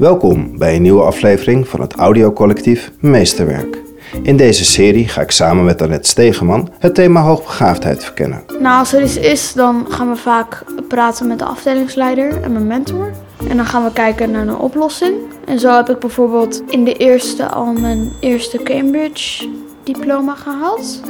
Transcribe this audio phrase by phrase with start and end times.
[0.00, 3.82] Welkom bij een nieuwe aflevering van het audiocollectief Meesterwerk.
[4.22, 8.42] In deze serie ga ik samen met Annette Stegeman het thema hoogbegaafdheid verkennen.
[8.60, 12.66] Nou, als er iets is, dan gaan we vaak praten met de afdelingsleider en mijn
[12.66, 13.12] mentor.
[13.48, 15.14] En dan gaan we kijken naar een oplossing.
[15.44, 19.48] En zo heb ik bijvoorbeeld in de eerste al mijn eerste Cambridge
[19.84, 21.00] diploma gehaald.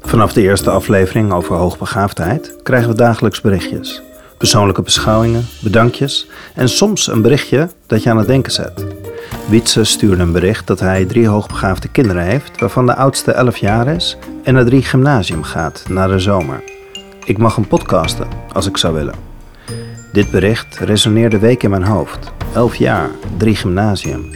[0.00, 4.02] Vanaf de eerste aflevering over hoogbegaafdheid krijgen we dagelijks berichtjes.
[4.38, 8.84] Persoonlijke beschouwingen, bedankjes en soms een berichtje dat je aan het denken zet.
[9.48, 13.88] Wietse stuurde een bericht dat hij drie hoogbegaafde kinderen heeft, waarvan de oudste 11 jaar
[13.88, 16.62] is en naar drie gymnasium gaat na de zomer.
[17.24, 19.14] Ik mag hem podcasten als ik zou willen.
[20.12, 22.32] Dit bericht resoneerde week in mijn hoofd.
[22.54, 24.30] 11 jaar, drie gymnasium.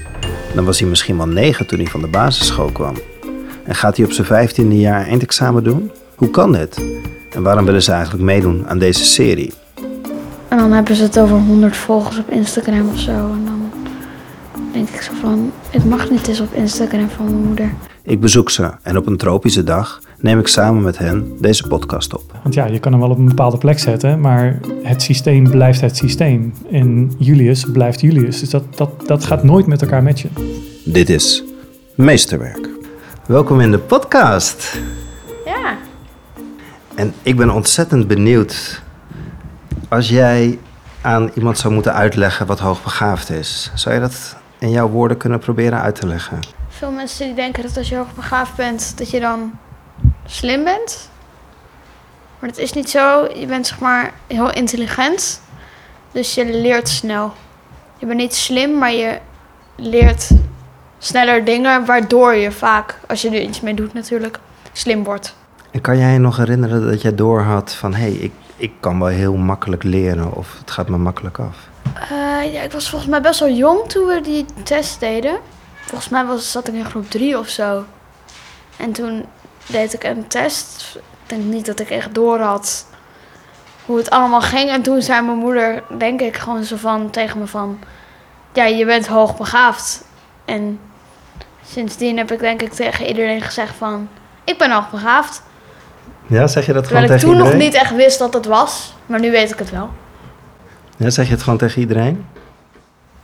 [0.54, 2.94] Dan was hij misschien wel negen toen hij van de basisschool kwam.
[3.64, 5.90] En gaat hij op zijn vijftiende jaar eindexamen doen?
[6.14, 6.84] Hoe kan dit?
[7.30, 9.52] En waarom willen ze eigenlijk meedoen aan deze serie?
[10.50, 13.10] En dan hebben ze het over 100 volgers op Instagram of zo.
[13.10, 13.70] En dan
[14.72, 17.72] denk ik zo van, het mag niet eens op Instagram van mijn moeder.
[18.02, 22.14] Ik bezoek ze en op een tropische dag neem ik samen met hen deze podcast
[22.14, 22.38] op.
[22.42, 25.80] Want ja, je kan hem wel op een bepaalde plek zetten, maar het systeem blijft
[25.80, 26.54] het systeem.
[26.70, 28.40] En Julius blijft Julius.
[28.40, 30.30] Dus dat, dat, dat gaat nooit met elkaar matchen.
[30.84, 31.42] Dit is
[31.94, 32.68] Meesterwerk.
[33.26, 34.80] Welkom in de podcast.
[35.44, 35.76] Ja.
[36.94, 38.82] En ik ben ontzettend benieuwd.
[39.90, 40.58] Als jij
[41.00, 45.38] aan iemand zou moeten uitleggen wat hoogbegaafd is, zou je dat in jouw woorden kunnen
[45.38, 46.38] proberen uit te leggen?
[46.68, 49.58] Veel mensen die denken dat als je hoogbegaafd bent, dat je dan
[50.26, 51.10] slim bent.
[52.38, 53.28] Maar dat is niet zo.
[53.34, 55.40] Je bent zeg maar heel intelligent.
[56.12, 57.32] Dus je leert snel.
[57.98, 59.18] Je bent niet slim, maar je
[59.76, 60.30] leert
[60.98, 61.84] sneller dingen.
[61.84, 64.38] Waardoor je vaak, als je er iets mee doet natuurlijk,
[64.72, 65.34] slim wordt.
[65.70, 68.98] En kan jij je nog herinneren dat jij doorhad van hé, hey, ik, ik kan
[68.98, 71.56] wel heel makkelijk leren of het gaat me makkelijk af?
[71.94, 75.38] Eh, ja, ik was volgens mij best wel jong toen we die test deden.
[75.80, 77.84] Volgens mij was, zat ik in groep 3 of zo.
[78.76, 79.24] En toen
[79.66, 80.94] deed ik een test.
[80.94, 82.86] Ik denk niet dat ik echt door had
[83.84, 84.70] hoe het allemaal ging.
[84.70, 87.78] En toen zei mijn moeder, denk ik, gewoon zo van tegen me van...
[88.52, 90.04] Ja, je bent hoogbegaafd.
[90.44, 90.80] En
[91.64, 94.08] sindsdien heb ik denk ik tegen iedereen gezegd van...
[94.44, 95.42] Ik ben hoogbegaafd.
[96.30, 97.66] Ja, zeg je dat gewoon Terwijl ik tegen toen nog iedereen?
[97.66, 98.94] niet echt wist dat het was.
[99.06, 99.90] Maar nu weet ik het wel.
[100.96, 102.26] Ja, zeg je het gewoon tegen iedereen?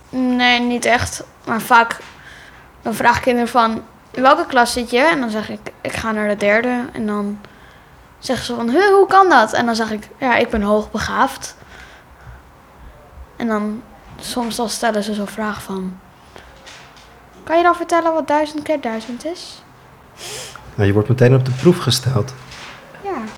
[0.08, 1.24] Nee, niet echt.
[1.44, 1.98] Maar vaak
[2.82, 3.82] dan vraag ik kinderen van...
[4.10, 4.98] In welke klas zit je?
[4.98, 6.84] En dan zeg ik, ik ga naar de derde.
[6.92, 7.38] En dan
[8.18, 9.52] zeggen ze van, huh, hoe kan dat?
[9.52, 11.56] En dan zeg ik, ja, ik ben hoogbegaafd.
[13.36, 13.82] En dan
[14.20, 15.98] soms dan stellen ze zo'n vraag van...
[17.44, 19.62] Kan je dan vertellen wat duizend keer duizend is?
[20.74, 22.34] Nou, je wordt meteen op de proef gesteld.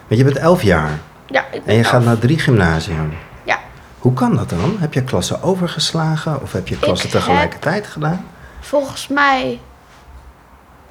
[0.09, 2.05] Want je bent 11 jaar Ja, ik ben en je gaat elf.
[2.05, 3.13] naar drie gymnasium.
[3.45, 3.59] Ja.
[3.99, 4.77] Hoe kan dat dan?
[4.79, 8.27] Heb je klassen overgeslagen of heb je klassen tegelijkertijd gedaan?
[8.61, 9.61] volgens mij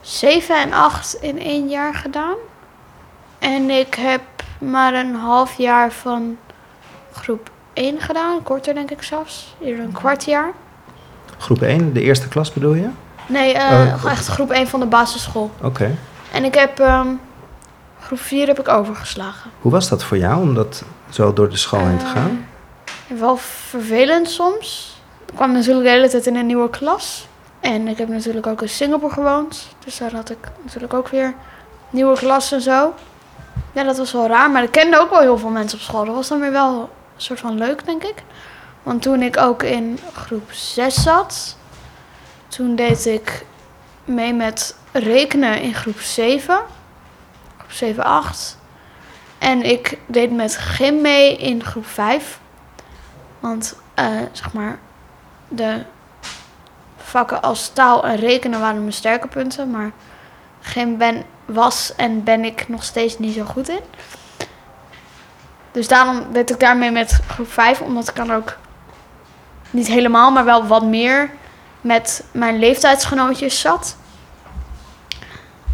[0.01, 2.35] 7 en 8 in één jaar gedaan.
[3.39, 4.21] En ik heb
[4.59, 6.37] maar een half jaar van
[7.13, 10.51] groep 1 gedaan, korter denk ik zelfs, eerder een kwart jaar.
[11.37, 12.87] Groep 1, de eerste klas bedoel je?
[13.27, 15.51] Nee, eh, Oh, echt groep 1 van de basisschool.
[15.61, 15.95] Oké.
[16.31, 17.07] En ik heb ehm,
[18.07, 19.51] groep 4 heb ik overgeslagen.
[19.61, 22.47] Hoe was dat voor jou om dat zo door de school heen te Eh, gaan?
[23.07, 24.95] Wel vervelend soms.
[25.27, 27.27] Ik kwam natuurlijk de hele tijd in een nieuwe klas.
[27.59, 29.67] En ik heb natuurlijk ook in Singapore gewoond.
[29.85, 31.33] Dus daar had ik natuurlijk ook weer
[31.89, 32.93] nieuwe klas en zo.
[33.71, 34.51] Ja, dat was wel raar.
[34.51, 36.05] Maar ik kende ook wel heel veel mensen op school.
[36.05, 38.23] Dat was dan weer wel een soort van leuk, denk ik.
[38.83, 41.57] Want toen ik ook in groep 6 zat...
[42.47, 43.45] toen deed ik
[44.05, 46.59] mee met rekenen in groep 7.
[47.67, 48.57] Groep 7, 8.
[49.37, 52.39] En ik deed met gym mee in groep 5.
[53.39, 54.79] Want eh, zeg maar,
[55.47, 55.83] de
[56.97, 59.71] vakken als taal en rekenen waren mijn sterke punten.
[59.71, 59.91] Maar
[60.61, 63.81] gym ben, was en ben ik nog steeds niet zo goed in.
[65.71, 67.81] Dus daarom deed ik daarmee met groep 5.
[67.81, 68.57] Omdat ik dan ook
[69.69, 71.31] niet helemaal, maar wel wat meer
[71.81, 73.97] met mijn leeftijdsgenootjes zat.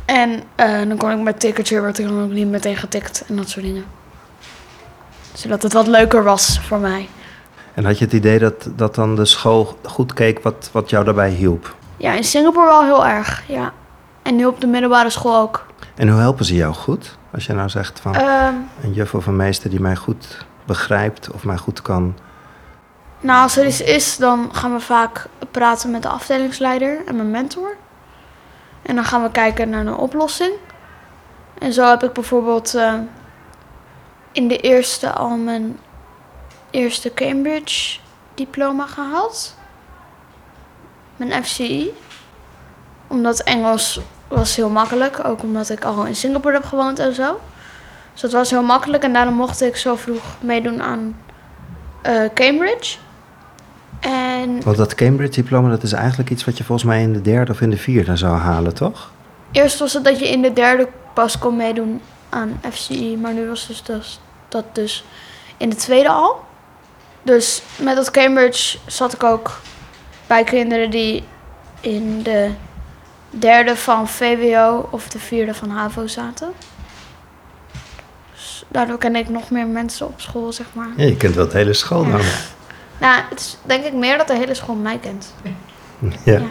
[0.05, 3.35] En eh, dan kon ik met tikkertje, werd ik dan ook niet meteen getikt en
[3.35, 3.85] dat soort dingen.
[5.33, 7.09] Zodat het wat leuker was voor mij.
[7.73, 11.05] En had je het idee dat, dat dan de school goed keek wat, wat jou
[11.05, 11.75] daarbij hielp?
[11.97, 13.71] Ja, in Singapore wel heel erg, ja.
[14.21, 15.65] En nu op de middelbare school ook.
[15.95, 17.17] En hoe helpen ze jou goed?
[17.31, 18.53] Als je nou zegt van Ehm,
[18.83, 22.15] een juf of een meester die mij goed begrijpt of mij goed kan.
[23.19, 27.31] nou, als er iets is, dan gaan we vaak praten met de afdelingsleider en mijn
[27.31, 27.75] mentor.
[28.83, 30.53] En dan gaan we kijken naar een oplossing.
[31.57, 32.93] En zo heb ik bijvoorbeeld eh,
[34.31, 35.79] in de eerste al mijn
[36.69, 37.99] eerste Cambridge
[38.33, 39.55] diploma gehaald.
[41.15, 41.93] mijn FCI.
[43.07, 45.25] Omdat Engels was heel makkelijk.
[45.25, 47.39] Ook omdat ik al in Singapore heb gewoond en zo.
[48.11, 49.03] Dus dat was heel makkelijk.
[49.03, 51.21] En daarom mocht ik zo vroeg meedoen aan
[52.01, 52.97] eh, Cambridge.
[54.03, 57.51] En Want dat Cambridge-diploma, dat is eigenlijk iets wat je volgens mij in de derde
[57.51, 59.11] of in de vierde zou halen, toch?
[59.53, 63.17] eerst was het dat je in de derde pas kon meedoen aan FCI.
[63.17, 64.19] Maar nu was dus dat,
[64.49, 65.05] dat dus
[65.57, 66.45] in de tweede al.
[67.23, 69.59] Dus met dat Cambridge zat ik ook
[70.27, 71.23] bij kinderen die
[71.81, 72.49] in de
[73.29, 76.51] derde van VWO of de vierde van HAVO zaten.
[78.33, 80.89] Dus daardoor ken ik nog meer mensen op school, zeg maar.
[80.97, 82.19] Ja, je kent wel het hele school Ja.
[83.03, 85.33] Nou, het is denk ik meer dat de hele school mij kent.
[85.43, 85.51] Ja.
[86.23, 86.41] Ja.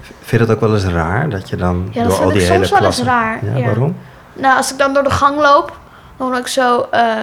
[0.00, 2.42] Vind je dat ook wel eens raar, dat je dan Ja, dat door al die
[2.42, 3.64] hele soms wel eens raar, Ja, ja.
[3.66, 3.96] waarom?
[4.32, 5.78] Nou, als ik dan door de gang loop,
[6.16, 6.86] dan word ik zo.
[6.90, 7.16] eh,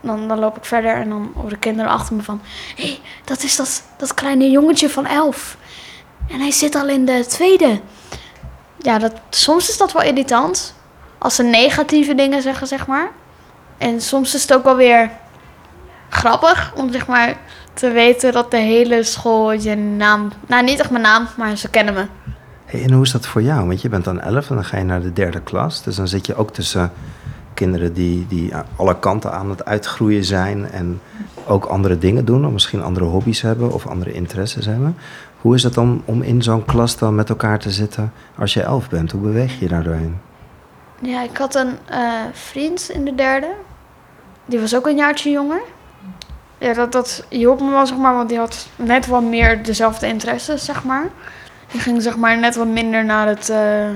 [0.00, 2.40] dan, dan loop ik verder en dan horen de kinderen achter me van:
[2.76, 5.56] hé, hey, dat is dat, dat kleine jongetje van elf.
[6.30, 7.80] En hij zit al in de tweede.
[8.76, 10.74] Ja, dat, soms is dat wel irritant.
[11.18, 13.08] Als ze negatieve dingen zeggen, zeg maar.
[13.78, 15.10] En soms is het ook wel weer
[16.08, 17.36] grappig om zeg maar
[17.72, 20.32] te weten dat de hele school je naam.
[20.46, 22.06] Nou, niet echt mijn naam, maar ze kennen me.
[22.64, 23.66] Hey, en hoe is dat voor jou?
[23.66, 25.82] Want je bent dan elf en dan ga je naar de derde klas.
[25.82, 26.92] Dus dan zit je ook tussen
[27.54, 30.70] kinderen die, die alle kanten aan het uitgroeien zijn...
[30.70, 31.00] en
[31.46, 34.96] ook andere dingen doen, of misschien andere hobby's hebben of andere interesses hebben.
[35.40, 38.62] Hoe is het om, om in zo'n klas dan met elkaar te zitten als je
[38.62, 39.12] elf bent?
[39.12, 40.18] Hoe beweeg je je daar doorheen?
[41.00, 42.00] Ja, ik had een eh,
[42.32, 43.50] vriend in de derde.
[44.46, 45.60] Die was ook een jaartje jonger.
[46.58, 50.06] Ja, dat, dat hielp me wel, zeg maar, want die had net wat meer dezelfde
[50.06, 51.08] interesses, zeg maar.
[51.70, 53.88] Die ging, zeg maar, net wat minder naar het eh,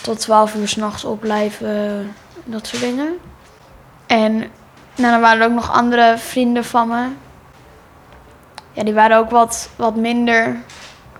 [0.00, 2.14] tot 12 uur s'nachts opblijven,
[2.44, 3.18] dat soort dingen.
[4.06, 4.36] En
[4.94, 7.06] nou, dan waren er ook nog andere vrienden van me.
[8.72, 10.56] Ja, die waren ook wat, wat minder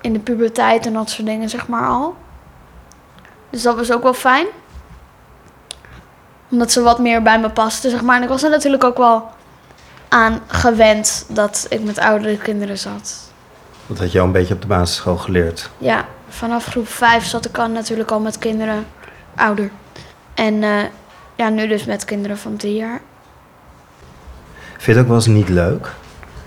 [0.01, 2.17] in de puberteit en dat soort dingen, zeg maar, al.
[3.51, 4.47] Dus dat was ook wel fijn
[6.53, 8.17] omdat ze wat meer bij me paste, zeg maar.
[8.17, 9.31] En ik was er natuurlijk ook wel
[10.13, 13.31] aan gewend dat ik met oudere kinderen zat.
[13.87, 15.71] Dat had je al een beetje op de basisschool geleerd.
[15.79, 18.87] Ja, vanaf groep 5 zat ik al natuurlijk al met kinderen
[19.35, 19.71] ouder.
[20.35, 20.79] En eh,
[21.37, 23.01] ja, nu dus met kinderen van drie jaar.
[24.73, 25.91] Vind je het ook wel eens niet leuk?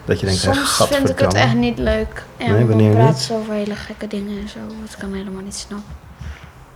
[0.06, 2.24] Dat je denkt, Soms eh, vind ik het echt niet leuk.
[2.38, 3.22] En Nee, dan wanneer praten niet?
[3.22, 5.84] ze over hele gekke dingen en zo, wat ik dan helemaal niet snap.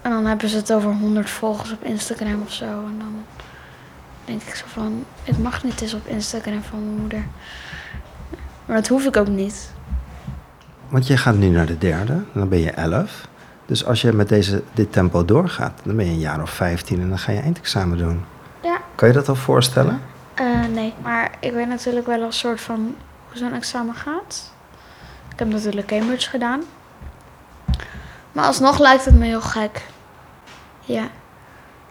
[0.01, 2.65] En dan hebben ze het over 100 volgers op Instagram of zo.
[2.65, 3.25] En dan
[4.29, 7.23] denk ik zo van, ik mag niet eens op Instagram van mijn moeder.
[8.65, 9.71] Maar dat hoef ik ook niet.
[10.87, 13.27] Want je gaat nu naar de derde, dan ben je elf.
[13.65, 17.01] Dus als je met deze, dit tempo doorgaat, dan ben je een jaar of 15
[17.01, 18.25] en dan ga je eindexamen doen.
[18.63, 18.77] Ja.
[18.95, 20.01] Kan je dat al voorstellen?
[20.33, 22.95] Eh, nee, maar ik weet natuurlijk wel een soort van
[23.27, 24.53] hoe zo'n examen gaat.
[25.31, 26.61] Ik heb natuurlijk Cambridge gedaan.
[28.31, 29.85] Maar alsnog lijkt het me heel gek.
[30.81, 31.09] Ja.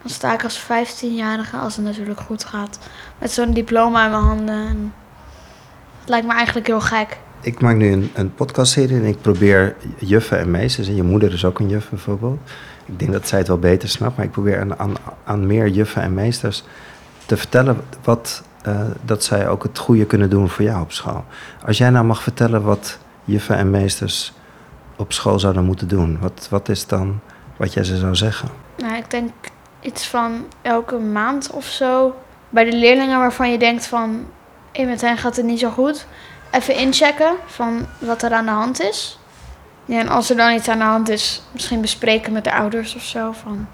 [0.02, 2.78] Dan sta ik als 15-jarige, als het natuurlijk goed gaat,
[3.18, 4.66] met zo'n diploma in mijn handen.
[4.66, 4.92] En
[6.00, 7.18] het lijkt me eigenlijk heel gek.
[7.40, 11.32] Ik maak nu een, een podcastserie en ik probeer juffen en meesters, en je moeder
[11.32, 12.38] is ook een juf bijvoorbeeld.
[12.86, 15.68] Ik denk dat zij het wel beter snapt, maar ik probeer aan, aan, aan meer
[15.68, 16.64] juffen en meesters
[17.26, 21.24] te vertellen wat, eh, dat zij ook het goede kunnen doen voor jou op school.
[21.66, 24.32] Als jij nou mag vertellen wat juffen en meesters
[24.96, 27.20] op school zouden moeten doen, wat, wat is dan
[27.56, 28.48] wat jij ze zou zeggen?
[28.76, 29.30] Nou, ik denk
[29.80, 32.16] iets van elke maand of zo.
[32.48, 34.26] Bij de leerlingen waarvan je denkt van,
[34.72, 36.06] hé, met hen gaat het niet zo goed.
[36.50, 39.18] Even inchecken van wat er aan de hand is.
[39.84, 42.94] Ja, en als er dan iets aan de hand is, misschien bespreken met de ouders
[42.94, 43.32] of zo.
[43.32, 43.66] Van,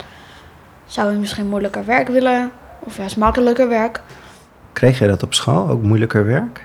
[0.87, 2.53] zou je misschien moeilijker werk willen?
[2.79, 4.01] Of juist makkelijker werk?
[4.73, 6.65] Kreeg jij dat op school, ook moeilijker werk?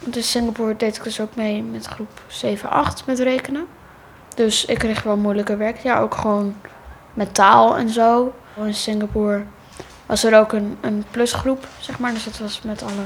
[0.00, 3.66] Want in Singapore deed ik dus ook mee met groep 7, 8 met rekenen.
[4.34, 5.76] Dus ik kreeg wel moeilijker werk.
[5.76, 6.54] Ja, ook gewoon
[7.14, 8.34] met taal en zo.
[8.64, 9.42] In Singapore
[10.06, 12.12] was er ook een, een plusgroep, zeg maar.
[12.12, 13.04] Dus dat was met alle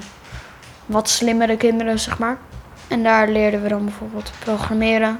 [0.87, 2.38] wat slimmere kinderen, zeg maar.
[2.88, 5.18] En daar leerden we dan bijvoorbeeld programmeren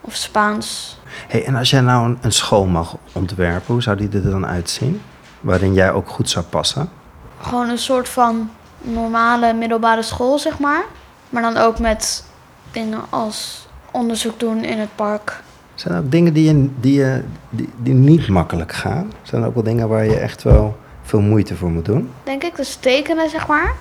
[0.00, 0.98] of Spaans.
[1.28, 4.46] Hey, en als jij nou een, een school mag ontwerpen, hoe zou die er dan
[4.46, 5.02] uitzien?
[5.40, 6.90] Waarin jij ook goed zou passen?
[7.40, 10.84] Gewoon een soort van normale middelbare school, zeg maar.
[11.28, 12.24] Maar dan ook met
[12.72, 15.42] dingen als onderzoek doen in het park.
[15.74, 19.12] Zijn er ook dingen die, je, die, je, die, die niet makkelijk gaan?
[19.22, 22.10] Zijn er ook wel dingen waar je echt wel veel moeite voor moet doen?
[22.24, 22.56] denk ik.
[22.56, 23.74] Dus tekenen, zeg maar.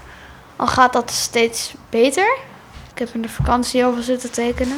[0.56, 2.38] Al gaat dat steeds beter.
[2.94, 4.78] Ik heb in de vakantie heel veel zitten tekenen.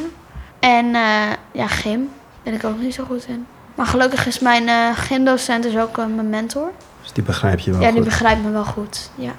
[0.59, 2.09] En eh, ja, gym
[2.43, 3.45] ben ik ook niet zo goed in.
[3.75, 6.71] Maar gelukkig is mijn eh gymdocent dus ook eh, mijn mentor.
[7.01, 8.05] Dus die begrijp je wel ja, die goed.
[8.05, 9.09] begrijpt me wel goed.
[9.15, 9.31] Ja.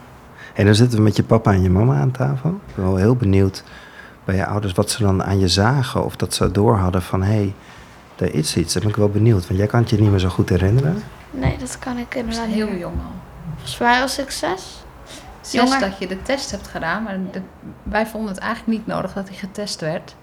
[0.54, 2.50] En dan zitten we met je papa en je mama aan tafel.
[2.50, 3.62] Ik ben wel heel benieuwd
[4.26, 7.22] bij je ouders wat ze dan aan je zagen of dat ze door hadden van
[7.22, 7.54] hé, hey,
[8.16, 8.72] er is iets.
[8.72, 11.02] Dan ben ik wel benieuwd, want jij kan het je niet meer zo goed herinneren.
[11.30, 12.78] Nee, dat kan ik Dat inderdaad heel niet.
[12.80, 13.12] jong al.
[13.54, 14.84] Volgens mij was ik zes.
[15.40, 15.80] Zes Jonger.
[15.80, 17.40] dat je de test hebt gedaan, maar de-
[17.82, 20.14] wij vonden het eigenlijk niet nodig dat hij getest werd.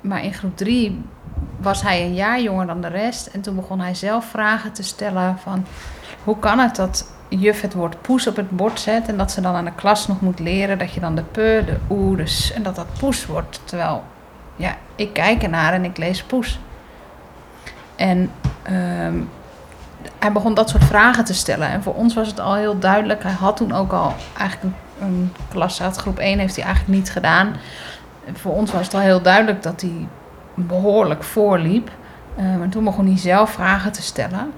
[0.00, 1.04] Maar in groep drie
[1.60, 3.26] was hij een jaar jonger dan de rest.
[3.26, 5.64] En toen begon hij zelf vragen te stellen van...
[6.24, 9.08] Hoe kan het dat juf het woord poes op het bord zet...
[9.08, 11.62] en dat ze dan aan de klas nog moet leren dat je dan de pe,
[11.66, 12.52] de oe, de s...
[12.52, 13.60] en dat dat poes wordt.
[13.64, 14.04] Terwijl,
[14.56, 16.58] ja, ik kijk ernaar en ik lees poes.
[17.96, 18.30] En
[18.62, 19.14] ehm,
[20.18, 21.68] hij begon dat soort vragen te stellen.
[21.68, 23.22] En voor ons was het al heel duidelijk.
[23.22, 26.98] Hij had toen ook al eigenlijk een, een klas uit groep 1 heeft hij eigenlijk
[26.98, 27.56] niet gedaan.
[28.32, 30.08] Voor ons was het al heel duidelijk dat hij
[30.54, 31.90] behoorlijk voorliep.
[32.36, 34.52] Eh, maar toen begon hij zelf vragen te stellen.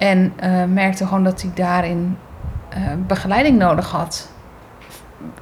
[0.00, 2.16] En eh, merkte gewoon dat hij daarin
[2.68, 4.30] eh, begeleiding nodig had.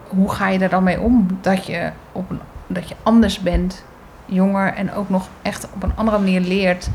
[0.08, 1.26] Hoe ga je er dan mee om?
[1.40, 3.84] Dat je, op een, dat je anders bent,
[4.26, 6.88] jonger en ook nog echt op een andere manier leert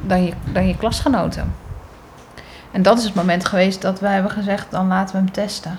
[0.00, 1.52] dan je, dan je klasgenoten.
[2.70, 5.78] En dat is het moment geweest dat wij hebben gezegd, dan laten we hem testen.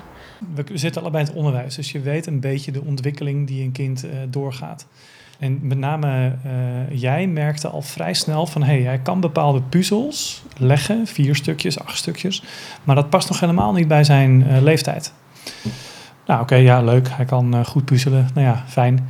[0.53, 3.71] We zitten allebei in het onderwijs, dus je weet een beetje de ontwikkeling die een
[3.71, 4.85] kind eh, doorgaat.
[5.41, 8.63] En met name eh, jij merkte al vrij snel van...
[8.63, 12.43] hé, hey, hij kan bepaalde puzzels leggen, vier stukjes, acht stukjes...
[12.83, 15.13] maar dat past nog helemaal niet bij zijn eh, leeftijd.
[16.25, 17.07] Nou, oké, ja, leuk.
[17.09, 18.27] Hij kan eh, goed puzzelen.
[18.33, 19.09] Nou ja, fijn.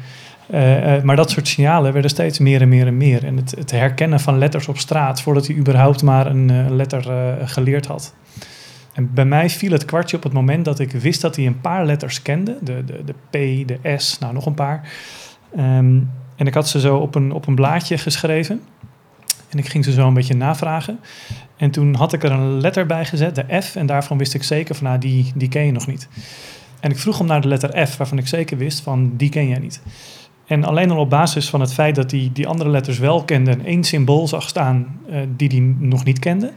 [1.03, 3.25] Maar dat soort signalen werden steeds meer en meer en meer.
[3.25, 5.21] En het, het herkennen van letters op straat...
[5.21, 7.03] voordat hij überhaupt maar een letter
[7.45, 8.13] geleerd had...
[8.93, 11.61] En bij mij viel het kwartje op het moment dat ik wist dat hij een
[11.61, 12.57] paar letters kende.
[12.61, 14.89] De, de, de P, de S, nou nog een paar.
[15.55, 16.00] Ehm,
[16.36, 18.62] en ik had ze zo op een, op een blaadje geschreven.
[19.50, 21.00] En ik ging ze zo een beetje navragen.
[21.58, 23.75] En toen had ik er een letter bij gezet, de F.
[23.75, 26.08] En daarvan wist ik zeker van, nou, die, die ken je nog niet.
[26.79, 29.48] En ik vroeg hem naar de letter F, waarvan ik zeker wist van, die ken
[29.48, 29.81] jij niet.
[30.46, 33.51] En alleen al op basis van het feit dat hij die andere letters wel kende...
[33.51, 36.51] en één symbool zag staan eh, die hij nog niet kende...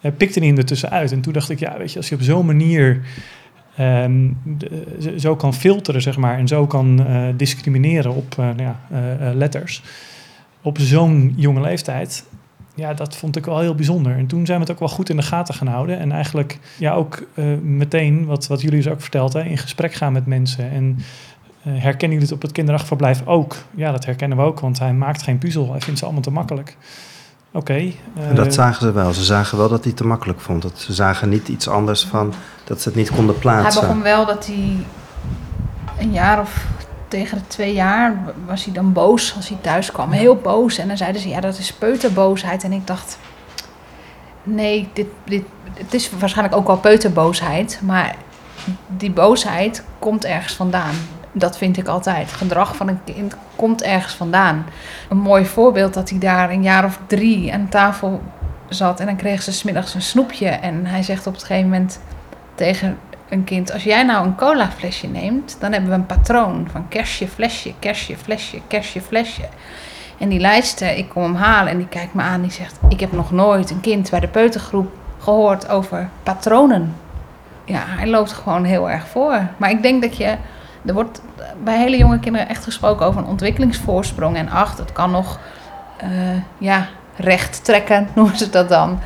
[0.00, 1.12] eh, pikte hij hem ertussen uit.
[1.12, 3.02] En toen dacht ik, ja, weet je, als je op zo'n manier
[3.78, 4.28] ehm,
[5.16, 9.34] zo- kan filteren, zeg maar, en zo kan eh, discrimineren op eh, nou ja, eh,
[9.34, 9.82] letters
[10.62, 12.24] op zo'n jonge leeftijd,
[12.74, 14.16] ja, dat vond ik wel heel bijzonder.
[14.16, 15.98] En toen zijn we het ook wel goed in de gaten gaan houden.
[15.98, 17.26] En eigenlijk ja, ook
[17.62, 20.70] meteen, wat, wat jullie dus ook verteld, hè, in gesprek gaan met mensen.
[20.70, 20.98] En
[21.62, 23.56] herkennen jullie het op het kinderdagverblijf ook?
[23.74, 25.70] Ja, dat herkennen we ook, want hij maakt geen puzzel.
[25.70, 26.76] Hij vindt ze allemaal te makkelijk.
[27.52, 27.72] Oké.
[27.74, 29.12] eh, En dat zagen ze wel.
[29.12, 30.62] Ze zagen wel dat hij te makkelijk vond.
[30.62, 32.32] Dat ze zagen niet iets anders van
[32.64, 33.80] dat ze het niet konden Hij plaatsen.
[33.80, 34.76] begon wel dat hij
[35.98, 36.64] een jaar of
[37.08, 40.10] tegen de twee jaar was hij dan boos als hij thuis kwam.
[40.10, 40.78] Heel boos.
[40.78, 42.64] En dan zeiden ze, ja, dat is peuterboosheid.
[42.64, 43.18] En ik dacht,
[44.42, 45.42] nee, dit, dit,
[45.74, 47.80] het is waarschijnlijk ook wel peuterboosheid.
[47.82, 48.14] Maar
[48.86, 50.94] die boosheid komt ergens vandaan.
[51.32, 52.32] Dat vind ik altijd.
[52.32, 54.66] Gedrag van een kind komt ergens vandaan.
[55.08, 58.22] Een mooi voorbeeld dat hij daar een jaar of drie aan tafel
[58.68, 59.00] zat.
[59.00, 60.48] En dan kreeg ze smiddags een snoepje.
[60.48, 62.00] En hij zegt op het gegeven moment
[62.54, 66.88] tegen een kind: Als jij nou een colaflesje neemt, dan hebben we een patroon van
[66.88, 69.48] kerstje, flesje, kerstje, flesje, kerstje, flesje.
[70.18, 72.40] En die lijster, ik kom hem halen en die kijkt me aan.
[72.40, 76.94] Die zegt: Ik heb nog nooit een kind bij de peutergroep gehoord over patronen.
[77.64, 79.46] Ja, hij loopt gewoon heel erg voor.
[79.56, 80.36] Maar ik denk dat je.
[80.88, 81.20] Er wordt
[81.64, 84.36] bij hele jonge kinderen echt gesproken over een ontwikkelingsvoorsprong.
[84.36, 85.38] En ach, dat kan nog.
[85.96, 86.08] eh,
[86.58, 88.90] ja, recht trekken, noemen ze dat dan.
[88.90, 88.98] Op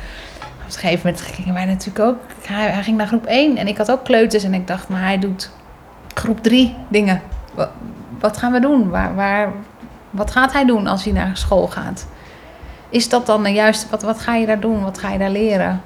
[0.65, 2.17] een gegeven moment gingen wij natuurlijk ook.
[2.47, 4.43] Hij, hij ging naar groep 1 en ik had ook kleuters.
[4.43, 5.51] En ik dacht, maar hij doet
[6.13, 7.21] groep 3 dingen.
[7.53, 7.71] Wa-
[8.19, 8.89] Wat gaan we doen?
[8.89, 9.51] Waar, waar,
[10.09, 12.07] wat gaat hij doen als hij naar school gaat?
[12.89, 13.87] Is dat dan de juiste.
[13.89, 14.83] Wat, wat ga je daar doen?
[14.83, 15.81] Wat ga je daar leren?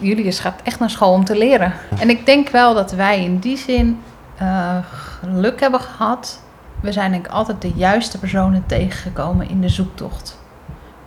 [0.00, 1.72] Julius gaat echt naar school om te leren.
[2.00, 4.00] En ik denk wel dat wij in die zin
[4.36, 4.76] eh,
[5.18, 6.40] geluk hebben gehad.
[6.80, 10.38] We zijn denk ik altijd de juiste personen tegengekomen in de zoektocht.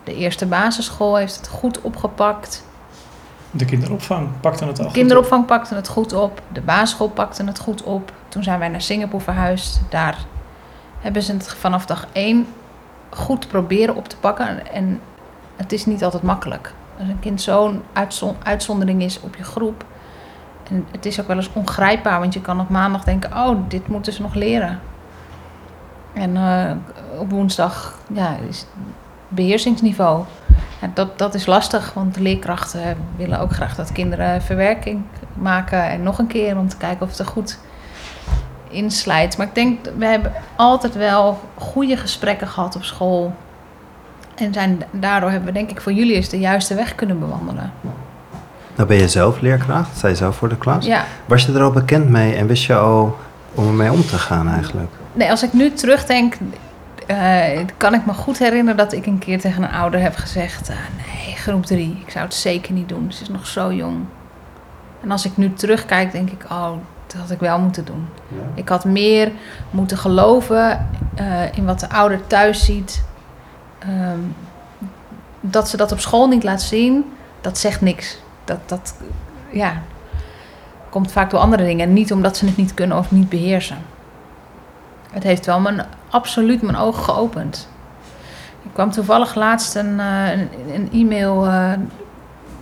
[0.04, 2.66] De eerste basisschool heeft het goed opgepakt.
[3.52, 6.42] De kinderopvang pakte het al De kinderopvang pakte het goed op.
[6.48, 8.12] De basisschool pakte het goed op.
[8.28, 9.82] Toen zijn wij naar Singapore verhuisd.
[9.90, 10.18] Daar
[11.00, 12.48] hebben ze het vanaf dag één
[13.10, 14.72] goed proberen op te pakken.
[14.74, 15.02] En
[15.56, 16.74] het is niet altijd makkelijk.
[17.00, 19.86] Als een kind zo'n uitzon- uitzondering is op je groep.
[20.72, 22.20] En het is ook wel eens ongrijpbaar.
[22.20, 24.80] Want je kan op maandag denken, oh, dit moeten ze nog leren.
[26.14, 26.72] En eh,
[27.20, 28.66] op woensdag ja, is
[29.28, 30.24] beheersingsniveau.
[30.82, 35.02] Ja, dat, dat is lastig, want leerkrachten willen ook graag dat kinderen verwerking
[35.34, 35.90] maken.
[35.90, 37.60] En nog een keer om te kijken of het er goed
[38.70, 39.38] inslijt.
[39.38, 43.34] Maar ik denk, we hebben altijd wel goede gesprekken gehad op school.
[44.36, 47.72] En zijn, daardoor hebben we denk ik voor jullie eens de juiste weg kunnen bewandelen.
[48.82, 50.86] Nou ben je zelf leerkracht, sta je zelf voor de klas.
[50.86, 53.18] Ja, Was je er al bekend mee en wist je al
[53.54, 54.92] om ermee om te gaan eigenlijk?
[55.14, 56.38] Nee, als ik nu terugdenk,
[57.08, 60.70] eh, kan ik me goed herinneren dat ik een keer tegen een ouder heb gezegd:
[60.70, 63.12] eh, Nee, groep 3, ik zou het zeker niet doen.
[63.12, 63.98] Ze is nog zo jong.
[65.02, 66.72] En als ik nu terugkijk, denk ik: Oh,
[67.08, 68.08] dat had ik wel moeten doen.
[68.54, 69.32] Ik had meer
[69.70, 73.04] moeten geloven eh, in wat de ouder thuis ziet.
[73.80, 74.20] Ehm,
[75.42, 77.06] dat ze dat op school niet laat zien,
[77.42, 78.18] dat zegt niks.
[78.66, 78.96] Dat,
[79.52, 79.82] ja,
[80.90, 81.88] komt vaak door andere dingen.
[81.88, 83.78] En niet omdat ze het niet kunnen of niet beheersen.
[85.12, 87.70] Het heeft wel mijn, absoluut mijn ogen geopend.
[88.64, 90.30] Ik kwam toevallig laatst een, uh,
[90.74, 91.72] een, e-mail uh,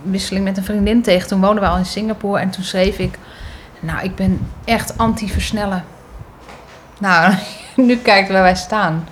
[0.02, 1.28] wisseling met een vriendin tegen.
[1.28, 3.18] Toen woonden we al in Singapore en toen schreef ik...
[3.80, 5.84] Nou, ik ben echt anti-versnellen.
[6.98, 7.34] Nou,
[7.76, 9.06] nu kijkt waar wij staan.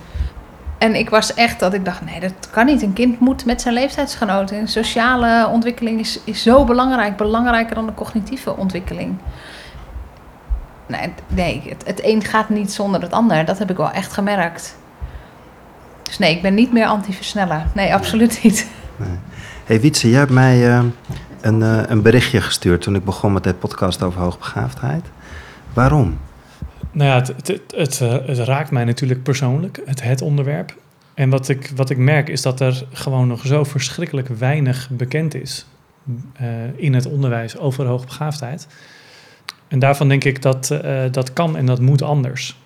[0.79, 2.81] En ik was echt dat ik dacht, nee, dat kan niet.
[2.81, 4.67] Een kind moet met zijn leeftijdsgenoten.
[4.67, 7.17] sociale ontwikkeling is, is zo belangrijk.
[7.17, 9.15] Belangrijker dan de cognitieve ontwikkeling.
[10.87, 13.45] Nee, nee het, het een gaat niet zonder het ander.
[13.45, 14.77] Dat heb ik wel echt gemerkt.
[16.03, 17.71] Dus nee, ik ben niet meer anti-versnellen.
[17.73, 18.67] Nee, absoluut niet.
[18.95, 19.17] Nee.
[19.65, 20.83] hey Wietse, jij hebt mij uh,
[21.41, 25.05] een, uh, een berichtje gestuurd toen ik begon met dit podcast over hoogbegaafdheid.
[25.73, 26.17] Waarom?
[26.91, 30.75] Nou ja, het, het, eh, het, raakt mij natuurlijk persoonlijk, het, het onderwerp.
[31.13, 35.35] En wat ik, wat ik merk is dat er gewoon nog zo verschrikkelijk weinig bekend
[35.35, 35.65] is
[36.41, 38.67] uh, in het onderwijs over hoogbegaafdheid.
[39.67, 42.57] En daarvan denk ik dat uh, dat kan en dat moet anders.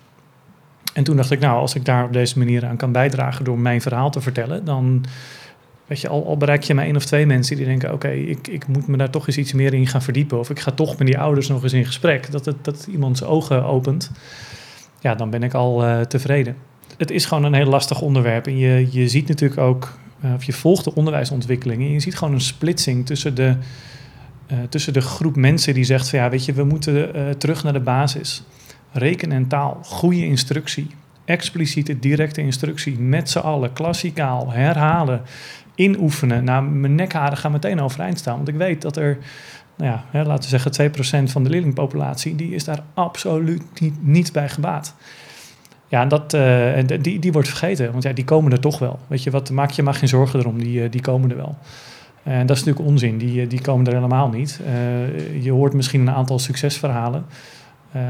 [0.92, 3.58] En toen dacht ik, nou, als ik daar op deze manier aan kan bijdragen door
[3.58, 5.04] mijn verhaal te vertellen, dan
[5.86, 8.48] weet je, al, al bereik je maar één of twee mensen die denken, oké, ik,
[8.48, 10.38] ik moet me daar toch eens iets meer in gaan verdiepen.
[10.38, 12.30] Of ik ga toch met die ouders nog eens in gesprek.
[12.30, 14.10] Dat, het, dat iemand zijn ogen opent.
[15.00, 16.56] Ja, dan ben ik al uh, tevreden.
[16.96, 18.46] Het is gewoon een heel lastig onderwerp.
[18.46, 21.86] En je, je ziet natuurlijk ook, uh, of je volgt de onderwijsontwikkelingen.
[21.86, 23.56] En je ziet gewoon een splitsing tussen de,
[24.52, 27.72] uh, tussen de groep mensen die zegt van ja, weet je, we moeten terug naar
[27.72, 28.42] de basis.
[28.92, 30.86] Rekenen en taal, goede instructie,
[31.24, 35.22] expliciete directe instructie met z'n allen, klassikaal, herhalen,
[35.74, 36.44] inoefenen.
[36.44, 38.36] Nou, mijn nekharen gaan meteen overeind staan.
[38.36, 39.18] Want ik weet dat er,
[39.76, 43.62] nou ja, hè, laten we zeggen 2% van de leerlingpopulatie, die is daar absoluut
[44.00, 44.94] niet, bij gebaat.
[45.88, 48.98] Ja, dat, uh, die, die wordt vergeten, want ja, die komen er toch wel.
[49.06, 51.56] Weet je, wat, maak je maar geen zorgen erom, die, die komen er wel.
[52.22, 54.60] En dat is natuurlijk onzin, die, die komen er helemaal niet.
[55.40, 57.24] Je hoort misschien een aantal succesverhalen,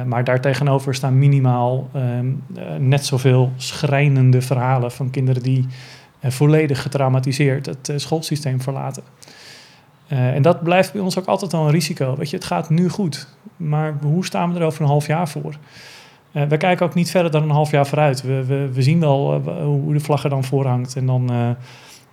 [0.06, 1.90] maar daartegenover staan minimaal
[2.78, 5.66] net zoveel schrijnende verhalen van kinderen die
[6.32, 9.02] volledig getraumatiseerd het uh, schoolsysteem verlaten.
[10.08, 12.16] Uh, en dat blijft bij ons ook altijd wel een risico.
[12.16, 15.28] Weet je, het gaat nu goed, maar hoe staan we er over een half jaar
[15.28, 15.56] voor?
[16.32, 18.22] Uh, we kijken ook niet verder dan een half jaar vooruit.
[18.22, 20.96] We, we, we zien wel hoe de vlag er dan voor hangt.
[20.96, 21.56] En dan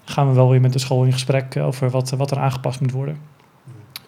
[0.05, 2.91] gaan we wel weer met de school in gesprek over wat, wat er aangepast moet
[2.91, 3.17] worden.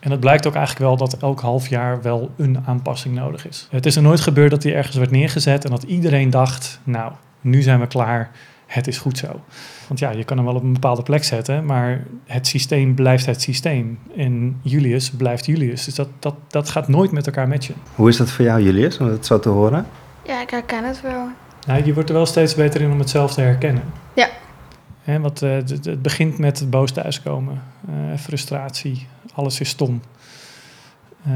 [0.03, 3.67] En het blijkt ook eigenlijk wel dat elk half jaar wel een aanpassing nodig is.
[3.71, 7.11] Het is er nooit gebeurd dat die ergens werd neergezet en dat iedereen dacht, nou,
[7.41, 8.31] nu zijn we klaar,
[8.73, 9.41] het is goed zo.
[9.87, 13.25] Want ja, je kan hem wel op een bepaalde plek zetten, maar het systeem blijft
[13.25, 13.99] het systeem.
[14.15, 15.85] En Julius blijft Julius.
[15.85, 17.75] Dus dat, dat, dat gaat nooit met elkaar matchen.
[17.95, 19.85] Hoe is dat voor jou, Julius, om dat zo te horen?
[20.25, 21.27] Ja, ik herken het wel.
[21.67, 23.83] Nou, je wordt er wel steeds beter in om het zelf te herkennen.
[24.13, 24.29] Ja.
[25.01, 30.01] He, wat, uh, het, het, begint met het boos thuiskomen, uh, frustratie, alles is stom.
[31.27, 31.33] Uh,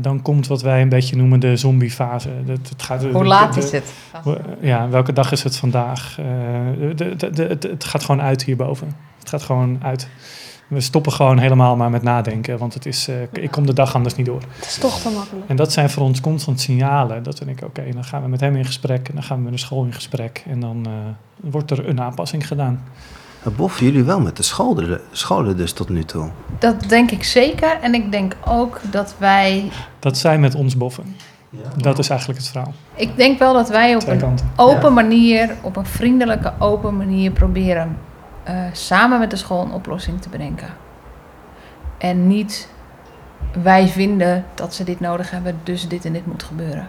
[0.00, 2.28] dan komt wat wij een beetje noemen de zombiefase.
[2.44, 3.92] Dat, het gaat, Hoe laat de, de, is het?
[4.60, 6.18] Ja, welke dag is het vandaag?
[6.20, 6.26] Uh,
[6.96, 8.96] de, het, het gaat gewoon uit hierboven.
[9.18, 10.08] Het gaat gewoon uit.
[10.68, 13.94] We stoppen gewoon helemaal maar met nadenken, want het is, uh, ik kom de dag
[13.94, 14.42] anders niet door.
[14.56, 15.48] Het is toch te makkelijk.
[15.48, 17.22] En dat zijn voor ons constant signalen.
[17.22, 19.36] Dat we denken, oké, okay, dan gaan we met hem in gesprek en dan gaan
[19.36, 20.44] we met de school in gesprek.
[20.48, 20.86] En dan
[21.36, 22.84] wordt er een aanpassing gedaan.
[23.42, 26.30] Dat boffen jullie wel met de scholen, scholen dus tot nu toe?
[26.58, 27.78] Dat denk ik zeker.
[27.80, 29.70] En ik denk ook dat wij...
[29.98, 31.16] Dat zij met ons boffen.
[31.50, 31.58] Ja.
[31.76, 32.72] Dat is eigenlijk het verhaal.
[32.94, 34.94] Ik denk wel dat wij op een open ja.
[34.94, 37.98] manier, op een vriendelijke, open manier proberen
[38.48, 40.68] uh, samen met de school een oplossing te bedenken.
[41.98, 42.68] En niet
[43.62, 46.88] wij vinden dat ze dit nodig hebben, dus dit en dit moet gebeuren.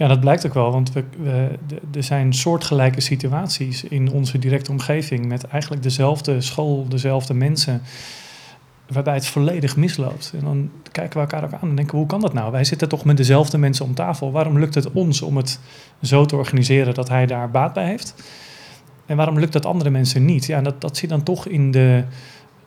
[0.00, 1.04] Ja, dat blijkt ook wel, want we,
[1.94, 7.82] er zijn soortgelijke situaties in onze directe omgeving met eigenlijk dezelfde school, dezelfde mensen,
[8.88, 10.32] waarbij het volledig misloopt.
[10.38, 12.52] En dan kijken we elkaar ook aan en denken, hoe kan dat nou?
[12.52, 14.32] Wij zitten toch met dezelfde mensen om tafel.
[14.32, 15.60] Waarom lukt het ons om het
[16.02, 18.14] zo te organiseren dat hij daar baat bij heeft?
[19.06, 20.46] En waarom lukt dat andere mensen niet?
[20.46, 22.04] Ja, dat, dat zit dan toch in de,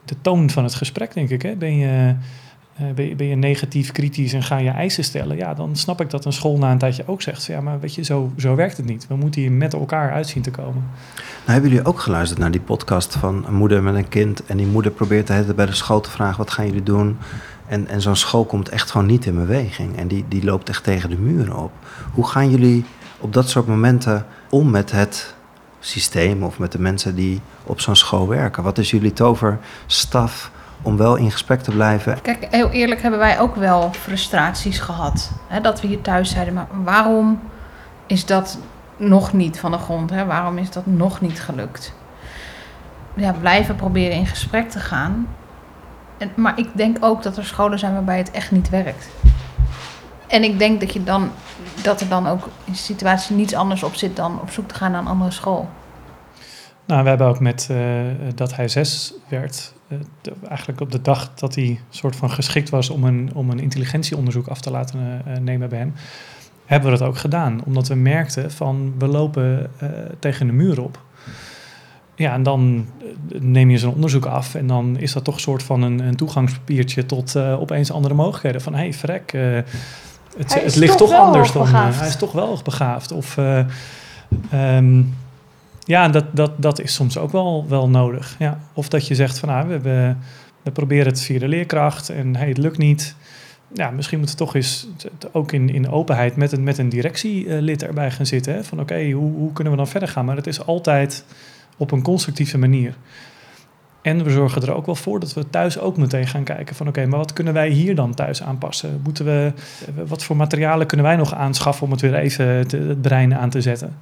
[0.05, 1.41] de toon van het gesprek, denk ik.
[1.41, 1.55] Hè?
[1.55, 2.15] Ben je
[2.95, 6.09] ben, je, ben, je, negatief, kritisch en ga je eisen stellen, ja, dan snap ik
[6.09, 8.77] dat een school na een tijdje ook zegt: ja, maar weet je, zo, zo werkt
[8.77, 9.07] het niet.
[9.07, 10.83] We moeten hier met elkaar uitzien te komen.
[11.13, 14.57] Nou, hebben jullie ook geluisterd naar die podcast van een moeder met een kind en
[14.57, 17.17] die moeder probeert bij de school te vragen: wat gaan jullie doen?
[17.67, 20.83] En, en zo'n school komt echt gewoon niet in beweging en die, die loopt echt
[20.83, 21.71] tegen de muren op.
[22.13, 22.85] Hoe gaan jullie
[23.19, 25.35] op dat soort momenten om met het
[25.79, 28.63] systeem of met de mensen die op zo'n school werken?
[28.63, 30.51] Wat is jullie toverstaf
[30.83, 32.21] om wel in gesprek te blijven?
[32.21, 35.31] Kijk, heel eerlijk hebben wij ook wel frustraties gehad.
[35.47, 37.39] Hè, dat we hier thuis zeiden, maar waarom
[38.07, 38.57] is dat
[38.97, 40.09] nog niet van de grond?
[40.09, 40.25] Hè?
[40.25, 41.93] Waarom is dat nog niet gelukt?
[43.13, 45.27] Ja, blijven proberen in gesprek te gaan.
[46.17, 49.09] En, maar ik denk ook dat er scholen zijn waarbij het echt niet werkt.
[50.27, 51.31] En ik denk dat, je dan,
[51.81, 54.91] dat er dan ook in situatie niets anders op zit dan op zoek te gaan
[54.91, 55.69] naar een andere school.
[56.85, 57.77] Nou, we hebben ook met uh,
[58.35, 59.73] dat hij zes werd,
[60.21, 63.59] de, eigenlijk op de dag dat hij soort van geschikt was om een, om een
[63.59, 65.93] intelligentieonderzoek af te laten uh, nemen bij hem,
[66.65, 67.63] hebben we dat ook gedaan.
[67.65, 69.71] Omdat we merkten van we lopen
[70.19, 71.01] tegen de muur op.
[72.15, 72.85] Ja, en dan
[73.39, 76.15] neem je zo'n onderzoek af en dan is dat toch een soort van een, een
[76.15, 78.61] toegangspapiertje tot opeens andere mogelijkheden.
[78.61, 79.31] Van hé, hey, vrek,
[80.37, 83.11] het, het ligt toch, toch anders dan hij is toch wel hoogbegaafd.
[83.11, 83.37] Of
[84.53, 85.15] um,
[85.85, 88.35] ja, dat, dat, dat is soms ook wel, wel nodig.
[88.39, 88.59] Ja.
[88.73, 90.15] Of dat je zegt van nou, we,
[90.63, 93.15] we, proberen het via de leerkracht en hey, het lukt niet.
[93.73, 94.87] Ja, misschien moeten we toch eens
[95.31, 98.53] ook in, in openheid met een, met een directielid erbij gaan zitten.
[98.53, 98.63] Hè?
[98.63, 100.25] Van oké, hoe, hoe kunnen we dan verder gaan?
[100.25, 101.25] Maar het is altijd
[101.77, 102.95] op een constructieve manier.
[104.01, 106.87] En we zorgen er ook wel voor dat we thuis ook meteen gaan kijken van
[106.87, 108.99] oké, maar wat kunnen wij hier dan thuis aanpassen?
[109.03, 109.53] Moeten we,
[110.07, 113.61] wat voor materialen kunnen wij nog aanschaffen om het weer even het brein aan te
[113.61, 113.97] zetten?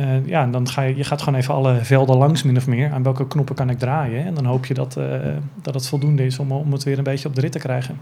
[0.00, 2.92] Uh, ja, dan ga je, je gaat gewoon even alle velden langs, min of meer.
[2.92, 4.24] Aan welke knoppen kan ik draaien?
[4.24, 5.04] En dan hoop je dat, uh,
[5.62, 7.98] dat het voldoende is om, om het weer een beetje op de rit te krijgen.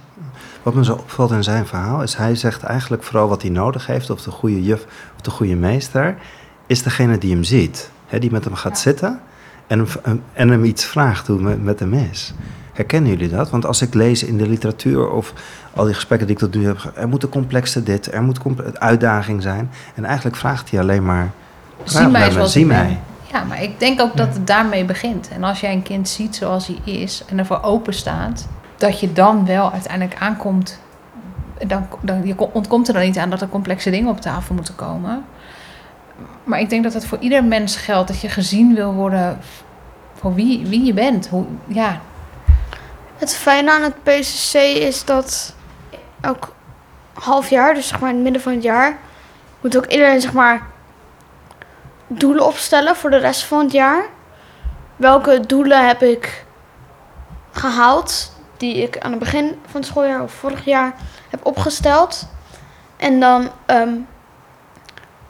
[0.62, 3.86] Wat me zo opvalt in zijn verhaal is, hij zegt eigenlijk vooral wat hij nodig
[3.86, 6.16] heeft, of de goede juf of de goede meester,
[6.66, 7.90] is degene die hem ziet.
[8.06, 9.20] Hè, die met hem gaat zitten
[9.66, 12.34] en hem, en hem iets vraagt hoe met, met hem is.
[12.72, 13.50] Herkennen jullie dat?
[13.50, 15.32] Want als ik lees in de literatuur of
[15.74, 18.40] al die gesprekken die ik tot nu heb, er moet een complexe dit, er moet
[18.44, 19.70] een uitdaging zijn.
[19.94, 21.32] En eigenlijk vraagt hij alleen maar
[21.84, 23.00] Zie mij zoals zie mij.
[23.32, 25.28] Ja, maar ik denk ook dat het daarmee begint.
[25.28, 29.12] En als jij een kind ziet zoals hij is en ervoor open staat, dat je
[29.12, 30.80] dan wel uiteindelijk aankomt.
[31.66, 34.74] Dan, dan, je ontkomt er dan niet aan dat er complexe dingen op tafel moeten
[34.74, 35.24] komen.
[36.44, 39.38] Maar ik denk dat het voor ieder mens geldt dat je gezien wil worden
[40.14, 41.28] voor wie, wie je bent.
[41.28, 42.00] Hoe, ja.
[43.16, 45.54] Het fijne aan het PCC is dat
[46.20, 46.54] elk
[47.12, 48.96] half jaar, dus zeg maar in het midden van het jaar,
[49.60, 50.62] moet ook iedereen zeg maar
[52.06, 54.04] doelen opstellen voor de rest van het jaar.
[54.96, 56.44] Welke doelen heb ik
[57.50, 60.94] gehaald die ik aan het begin van het schooljaar of vorig jaar
[61.30, 62.28] heb opgesteld.
[62.96, 64.06] En dan um,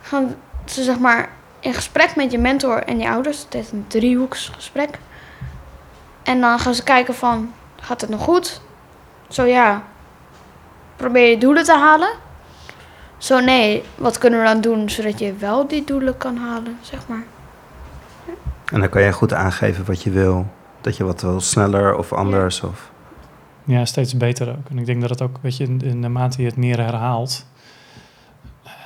[0.00, 0.34] gaan
[0.64, 1.28] ze zeg maar
[1.60, 3.42] in gesprek met je mentor en je ouders.
[3.42, 4.98] Het is een driehoeksgesprek.
[6.22, 8.60] En dan gaan ze kijken van, gaat het nog goed?
[9.28, 9.82] Zo ja,
[10.96, 12.24] probeer je doelen te halen.
[13.26, 17.08] Zo nee, wat kunnen we dan doen zodat je wel die doelen kan halen, zeg
[17.08, 17.24] maar.
[18.72, 20.46] En dan kan je goed aangeven wat je wil.
[20.80, 22.60] Dat je wat wil sneller of anders.
[22.60, 22.68] Ja.
[22.68, 22.90] Of...
[23.64, 24.68] ja, steeds beter ook.
[24.70, 27.46] En ik denk dat het ook, weet je, naarmate je het meer herhaalt,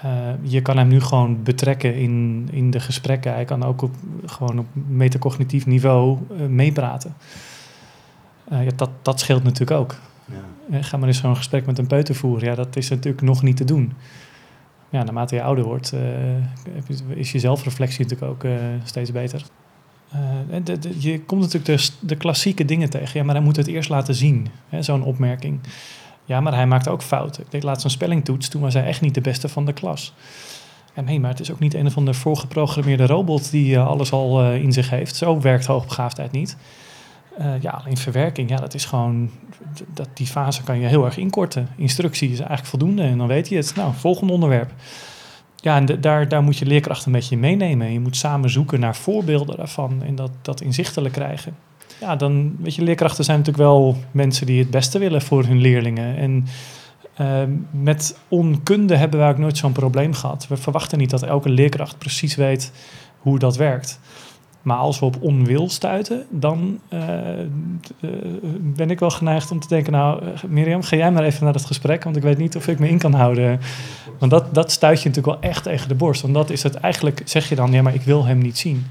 [0.05, 0.11] uh,
[0.43, 3.33] je kan hem nu gewoon betrekken in, in de gesprekken.
[3.33, 3.95] Hij kan ook op,
[4.27, 7.15] gewoon op metacognitief niveau uh, meepraten.
[8.53, 9.95] Uh, ja, dat, dat scheelt natuurlijk ook.
[10.71, 10.83] Ja.
[10.83, 12.49] Ga maar eens zo'n gesprek met een peuter voeren.
[12.49, 13.93] Ja, dat is natuurlijk nog niet te doen.
[14.91, 18.53] Ja, naarmate je ouder wordt, uh, is je zelfreflectie natuurlijk ook uh,
[18.85, 19.43] steeds beter.
[20.65, 23.19] De, je komt natuurlijk de, de, klassieke dingen tegen.
[23.19, 24.49] Ja, maar hij moet het eerst laten zien,
[24.81, 25.61] zo'n opmerking.
[26.25, 27.43] Ja, maar hij maakt ook fouten.
[27.43, 30.15] Ik deed laatst een spellingtoets, toen was hij echt niet de beste van de klas.
[30.95, 34.53] En nee, maar het is ook niet een of andere voorgeprogrammeerde robot die alles al
[34.53, 35.17] in zich heeft.
[35.17, 36.57] Zo werkt hoogbegaafdheid niet.
[37.39, 39.31] Uh, ja, alleen verwerking, ja, dat is gewoon,
[39.95, 41.69] dat, die fase kan je heel erg inkorten.
[41.77, 43.73] Instructie is eigenlijk voldoende en dan weet je het.
[43.75, 44.73] Nou, volgende onderwerp.
[45.57, 47.93] Ja, en daar, daar moet je leerkracht een beetje meenemen.
[47.93, 51.57] Je moet samen zoeken naar voorbeelden daarvan en dat, dat inzichtelijk krijgen.
[52.01, 55.61] Ja, dan, weet je, leerkrachten zijn natuurlijk wel mensen die het beste willen voor hun
[55.61, 56.17] leerlingen.
[56.17, 56.47] En
[57.21, 60.47] uh, met onkunde hebben wij ook nooit zo'n probleem gehad.
[60.49, 62.73] We verwachten niet dat elke leerkracht precies weet
[63.19, 64.01] hoe dat werkt.
[64.63, 67.01] Maar als we op onwil stuiten, dan uh,
[68.61, 69.93] ben ik wel geneigd om te denken...
[69.93, 72.05] nou, uh, Mirjam, ga jij maar even naar het gesprek...
[72.05, 73.61] want ik weet niet of ik me in kan houden.
[74.19, 76.23] Want dat, dat stuit je natuurlijk wel echt tegen de borst.
[76.23, 77.73] Want dat is het eigenlijk, zeg je dan...
[77.73, 78.87] ja, maar ik wil hem niet zien.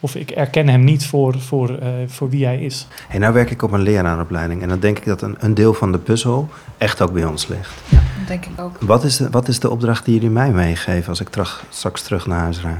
[0.00, 2.86] Of ik erken hem niet voor, voor, voor wie hij is.
[3.08, 4.62] Hey, nou werk ik op een leraaropleiding...
[4.62, 7.48] en dan denk ik dat een, een deel van de puzzel echt ook bij ons
[7.48, 7.72] ligt.
[7.88, 8.76] Ja, dat denk ik ook.
[8.80, 11.08] Wat is de, wat is de opdracht die jullie mij meegeven...
[11.08, 11.28] als ik
[11.68, 12.76] straks terug naar huis rijd?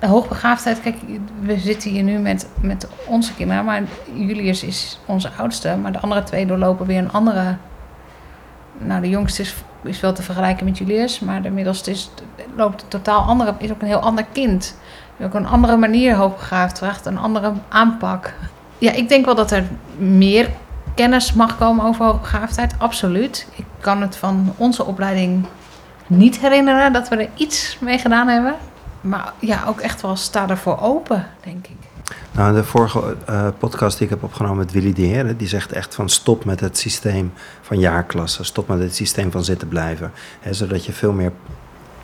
[0.00, 0.96] Hoogbegaafdheid, kijk,
[1.40, 3.82] we zitten hier nu met, met onze kinderen, maar
[4.14, 7.56] Julius is onze oudste, maar de andere twee doorlopen weer een andere.
[8.78, 12.10] Nou, de jongste is is wel te vergelijken met Julius, maar de middelste is,
[12.56, 14.78] loopt een totaal andere, is ook een heel ander kind.
[15.22, 18.32] Ook een andere manier hoogbegaafd, vraagt een andere aanpak.
[18.78, 19.64] Ja, ik denk wel dat er
[19.96, 20.48] meer
[20.94, 23.48] kennis mag komen over hoogbegaafdheid, absoluut.
[23.54, 25.46] Ik kan het van onze opleiding
[26.06, 28.54] niet herinneren dat we er iets mee gedaan hebben.
[29.00, 31.76] Maar ja, ook echt wel sta ervoor open, denk ik.
[32.32, 35.72] Nou, de vorige eh, podcast die ik heb opgenomen met Willy de Heren, die zegt
[35.72, 40.12] echt van stop met het systeem van jaarklassen, stop met het systeem van zitten blijven.
[40.40, 41.32] Hè, zodat je veel meer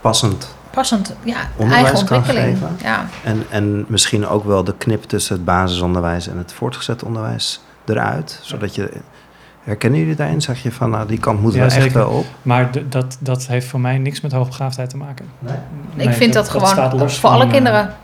[0.01, 2.59] passend Passend, ja, Onderwijs eigen kan ontwikkeling.
[2.59, 2.77] geven.
[2.83, 7.61] Ja, en, en misschien ook wel de knip tussen het basisonderwijs en het voortgezet onderwijs
[7.85, 8.39] eruit.
[8.43, 8.93] Zodat je,
[9.67, 10.41] herkennen jullie daarin?
[10.41, 12.25] Zeg je van, nou die kant moeten Ja, we echt wel op?
[12.43, 15.27] Maar dat, dat heeft voor mij niks met hoogbegaafdheid te maken.
[15.97, 17.95] ik vind dat, gewoon los voor van, alle eh, kinderen.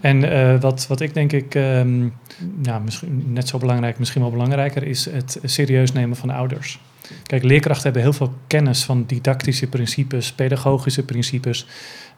[0.00, 2.08] En eh, wat, wat ik denk ik, ehm,
[2.56, 6.80] nou, misschien net zo belangrijk, misschien wel belangrijker, is het serieus nemen van ouders.
[7.22, 11.66] Kijk, leerkrachten hebben heel veel kennis van didactische principes, pedagogische principes.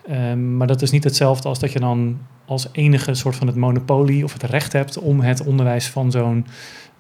[0.09, 3.57] Ehm, maar dat is niet hetzelfde als dat je dan als enige soort van het
[3.57, 6.46] monopolie of het recht hebt om het onderwijs van zo'n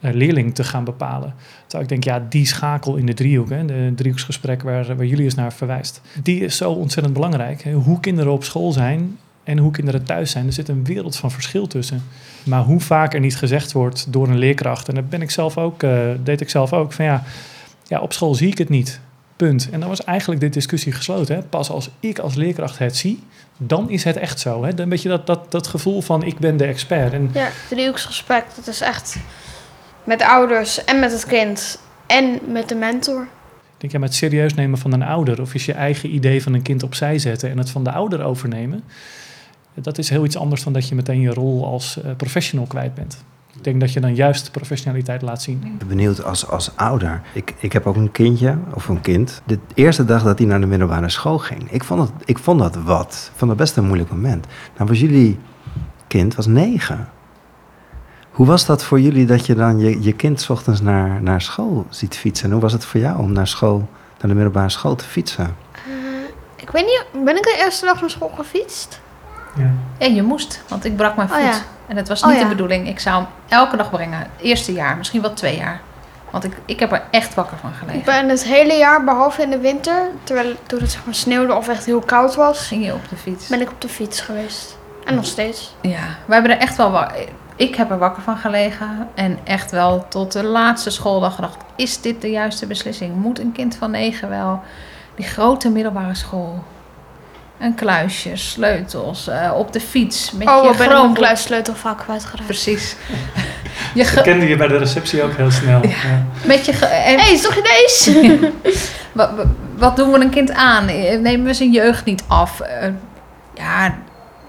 [0.00, 1.34] eh, leerling te gaan bepalen.
[1.60, 5.34] Terwijl ik denk, ja, die schakel in de driehoek, hè, de driehoeksgesprek waar, jullie eens
[5.34, 7.62] naar verwijst, die is zo ontzettend belangrijk.
[7.62, 11.30] Hoe kinderen op school zijn en hoe kinderen thuis zijn, er zit een wereld van
[11.30, 12.02] verschil tussen.
[12.44, 15.58] Maar hoe vaak er niet gezegd wordt door een leerkracht, en dat ben ik zelf
[15.58, 17.24] ook, eh, deed ik zelf ook, van ja,
[17.88, 19.00] ja, op school zie ik het niet.
[19.36, 19.68] Punt.
[19.70, 21.34] En dan was eigenlijk de discussie gesloten.
[21.34, 21.42] Hè.
[21.42, 23.22] Pas als ik als leerkracht het zie,
[23.56, 24.64] dan is het echt zo.
[24.64, 24.74] Hè.
[24.74, 27.12] Dan weet je dat, dat, dat gevoel van ik ben de expert.
[27.12, 29.16] En Ja, driehoeksgesprek, dat is echt
[30.04, 33.22] met ouders en met het kind en met de mentor.
[33.22, 36.42] ik denk, ja, met het serieus nemen van een ouder, of is je eigen idee
[36.42, 38.84] van een kind opzij zetten en het van de ouder overnemen,
[39.74, 42.94] dat is heel iets anders dan dat je meteen je rol als eh, professional kwijt
[42.94, 43.24] bent.
[43.58, 45.60] Ik denk dat je dan juist professionaliteit laat zien.
[45.64, 47.22] Ik ben benieuwd als, als ouder.
[47.32, 49.42] Ik, ik heb ook een kindje, of een kind.
[49.44, 51.70] De eerste dag dat hij naar de middelbare school ging.
[51.70, 53.30] Ik vond, het, ik vond dat wat.
[53.32, 54.46] Ik vond dat best een moeilijk moment.
[54.76, 55.38] Nou was jullie
[56.06, 57.08] kind, was negen.
[58.30, 61.42] Hoe was dat voor jullie dat je dan je, je kind 's ochtends naar, naar
[61.42, 62.46] school ziet fietsen?
[62.46, 65.56] En hoe was het voor jou om naar school, naar de middelbare school te fietsen?
[65.72, 65.82] Eh,
[66.56, 69.00] ik weet niet, ben ik de eerste dag naar school gefietst?
[69.56, 69.70] Ja.
[69.98, 71.44] Ja, je moest, want ik brak mijn Oh voet.
[71.44, 71.54] ja.
[71.86, 72.42] En het was Oh niet ja.
[72.42, 72.88] de bedoeling.
[72.88, 74.18] Ik zou hem elke dag brengen.
[74.18, 75.80] Het eerste jaar, misschien wel twee jaar.
[76.30, 78.04] Want ik, ik heb er echt wakker van Ik gelegen.
[78.04, 81.68] ben het hele jaar, behalve in de winter, terwijl toen het zeg maar sneeuwde of
[81.68, 83.46] echt heel koud was, Ging je op de fiets?
[83.48, 84.76] ben ik op de fiets geweest.
[85.04, 85.74] En nog steeds.
[85.80, 87.04] Ja, we hebben er echt wel
[87.56, 89.08] Ik heb er wakker van gelegen.
[89.14, 93.14] En echt wel tot de laatste schooldag gedacht: is dit de juiste beslissing?
[93.16, 94.62] Moet een kind van negen wel
[95.14, 96.62] die grote middelbare school?
[97.58, 100.30] Een kluisje, sleutels, eh, op de fiets.
[100.32, 102.44] Met oh, je ben mijn groot- kluissleutel vaak kwijtgeraakt.
[102.46, 102.96] Precies.
[103.94, 105.82] je ge- kende je bij de receptie ook heel snel.
[105.82, 105.88] Ja.
[105.88, 106.22] Ja.
[106.44, 108.38] met je en Hé, hey, is toch deze?
[109.12, 110.84] Wat, wat- wat doen we een kind aan?
[111.22, 112.60] Nemen we zijn jeugd niet af?
[112.60, 112.88] Eh,
[113.54, 113.94] ja,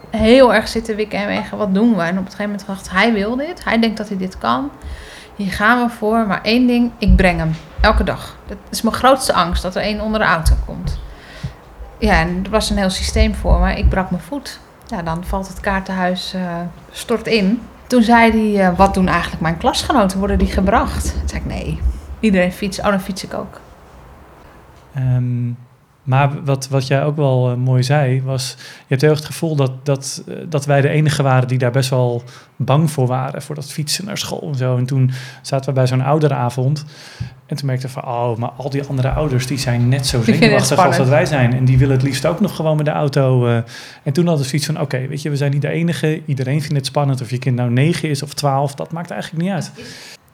[0.09, 1.57] heel erg zitten wikken en wegen.
[1.57, 2.01] Wat doen we?
[2.01, 3.63] En op een gegeven moment dacht hij wil dit.
[3.63, 4.71] Hij denkt dat hij dit kan.
[5.35, 6.27] Hier gaan we voor.
[6.27, 7.55] Maar één ding, ik breng hem.
[7.81, 8.35] Elke dag.
[8.47, 10.99] Dat is mijn grootste angst, dat er één onder de auto komt.
[11.99, 14.59] Ja, en er was een heel systeem voor, maar ik brak mijn voet.
[14.87, 16.57] Ja, dan valt het kaartenhuis, eh,
[16.91, 17.61] stort in.
[17.87, 20.19] Toen zei hij, eh, wat doen eigenlijk mijn klasgenoten?
[20.19, 21.13] Worden die gebracht?
[21.19, 21.79] Toen zei ik, nee.
[22.19, 22.79] Iedereen fietst.
[22.79, 23.59] Oh, dan fiets ik ook.
[24.93, 25.51] Ehm,
[26.03, 28.55] maar wat, wat jij ook wel eh, mooi zei, was...
[28.57, 31.57] Je hebt heel erg het gevoel dat, dat, eh, dat wij de enige waren die
[31.57, 32.23] daar best wel
[32.55, 33.41] bang voor waren.
[33.41, 34.77] Voor dat fietsen naar school en zo.
[34.77, 36.85] En toen zaten we bij zo'n ouderavond.
[37.45, 39.47] En toen merkte ik van, oh, maar al die andere ouders...
[39.47, 41.53] die zijn net zo zenuwachtig als dat wij zijn.
[41.53, 43.47] En die willen het liefst ook nog gewoon met de auto.
[43.47, 43.55] eh.
[44.03, 46.21] En toen hadden we zoiets van, oké, weet je, we zijn niet de enige.
[46.25, 47.21] Iedereen vindt het spannend.
[47.21, 49.71] Of je kind nou negen is of twaalf, dat maakt eigenlijk niet uit.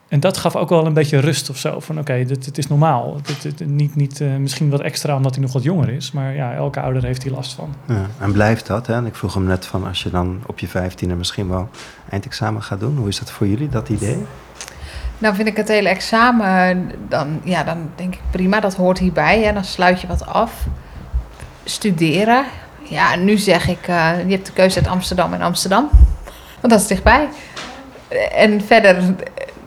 [0.07, 1.79] En dat gaf ook wel een beetje rust of zo.
[1.79, 3.17] Van oké, dit, dit is normaal.
[3.23, 6.11] Dit, dit- niet, niet, eh, misschien wat extra omdat hij nog wat jonger is.
[6.11, 7.73] Maar ja, elke ouder heeft hier last van.
[7.87, 8.87] Ja, en blijft dat?
[8.87, 8.93] Hè?
[8.93, 11.69] En ik vroeg hem net van als je dan op je vijftiende misschien wel
[12.09, 12.97] eindexamen gaat doen.
[12.97, 14.25] Hoe is dat voor jullie, dat idee?
[15.17, 19.41] Nou vind ik het hele examen, dan, ja, dan denk ik prima, dat hoort hierbij.
[19.43, 19.53] Hè.
[19.53, 20.65] Dan sluit je wat af.
[21.63, 22.45] Studeren.
[22.89, 25.89] Ja, nu zeg ik, eh, je hebt de keuze uit Amsterdam en Amsterdam.
[26.59, 27.27] Want dat is dichtbij.
[28.35, 29.03] En verder,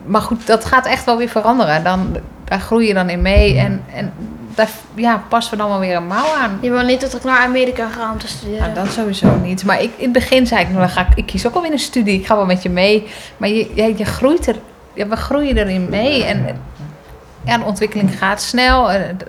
[0.09, 1.83] maar goed, dat gaat echt wel weer veranderen.
[1.83, 3.57] Dan, daar groei je dan in mee.
[3.57, 4.13] En, en
[4.55, 6.57] daar ja, passen we dan wel weer een mouw aan.
[6.61, 8.59] Je wil niet dat ik naar Amerika ga om te studeren.
[8.61, 9.65] Nou, dat sowieso niet.
[9.65, 11.71] Maar ik, in het begin zei ik, nou, dan ga ik, ik kies ook alweer
[11.71, 12.19] een studie.
[12.19, 13.07] Ik ga wel met je mee.
[13.37, 14.55] Maar je, je groeit er,
[14.93, 16.23] ja, we groeien erin mee.
[16.25, 16.45] En
[17.45, 18.87] ja, de ontwikkeling gaat snel.
[18.89, 19.25] Het-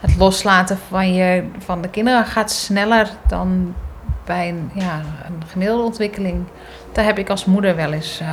[0.00, 3.74] Het loslaten van, je, van de kinderen gaat sneller dan
[4.24, 6.44] bij een, ja, een gemiddelde ontwikkeling.
[6.92, 8.18] Daar heb ik als moeder wel eens...
[8.20, 8.28] eh,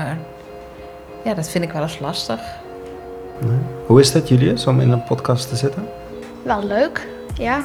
[1.25, 2.39] ja, dat vind ik wel eens lastig.
[3.39, 3.57] Nee.
[3.85, 5.83] Hoe is dat, Julius, om in een podcast te zitten?
[6.43, 7.63] Wel leuk, ja.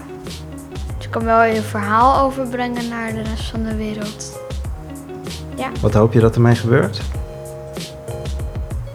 [0.97, 4.39] Dus je kan wel je verhaal overbrengen naar de rest van de wereld.
[5.81, 7.01] Wat hoop je dat ermee gebeurt?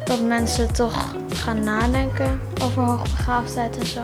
[0.04, 4.01] Dat mensen toch gaan nadenken over hoogbegaafdheid en zo.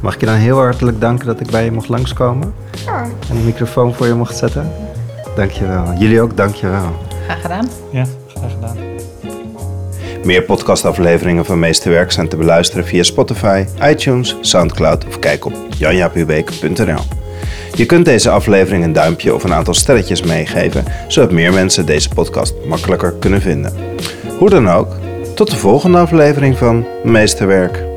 [0.00, 3.36] Mag ik je dan heel hartelijk danken dat ik bij je mocht langskomen Ja, en
[3.36, 4.72] de microfoon voor je mocht zetten?
[5.36, 5.92] Dankjewel.
[5.92, 6.96] Jullie ook, dankjewel.
[7.24, 7.68] Graag gedaan.
[7.90, 8.81] Ja, graag gedaan.
[10.24, 17.02] Meer podcastafleveringen van Meesterwerk zijn te beluisteren via Spotify, iTunes, Soundcloud of kijk op janjapubeek.nl.
[17.74, 22.08] Je kunt deze aflevering een duimpje of een aantal sterretjes meegeven, zodat meer mensen deze
[22.08, 23.72] podcast makkelijker kunnen vinden.
[24.38, 24.96] Hoe dan ook,
[25.34, 27.91] tot de volgende aflevering van Meesterwerk.